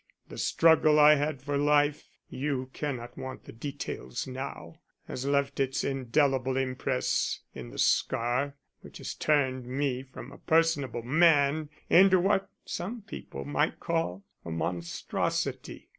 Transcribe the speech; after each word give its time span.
The 0.29 0.39
struggle 0.39 0.99
I 0.99 1.13
had 1.13 1.43
for 1.43 1.59
life 1.59 2.09
you 2.27 2.71
cannot 2.73 3.19
want 3.19 3.43
the 3.43 3.51
details 3.51 4.25
now 4.25 4.77
has 5.07 5.27
left 5.27 5.59
its 5.59 5.83
indelible 5.83 6.57
impress 6.57 7.41
in 7.53 7.69
the 7.69 7.77
scar 7.77 8.55
which 8.79 8.97
has 8.97 9.13
turned 9.13 9.67
me 9.67 10.01
from 10.01 10.31
a 10.31 10.39
personable 10.39 11.03
man 11.03 11.69
into 11.87 12.19
what 12.19 12.49
some 12.65 13.03
people 13.03 13.45
might 13.45 13.79
call 13.79 14.23
a 14.43 14.49
monstrosity. 14.49 15.89